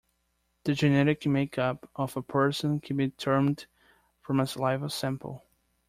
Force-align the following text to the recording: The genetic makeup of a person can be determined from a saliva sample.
The 0.63 0.73
genetic 0.73 1.27
makeup 1.27 1.87
of 1.95 2.17
a 2.17 2.23
person 2.23 2.79
can 2.79 2.97
be 2.97 3.09
determined 3.09 3.67
from 4.23 4.39
a 4.39 4.47
saliva 4.47 4.89
sample. 4.89 5.43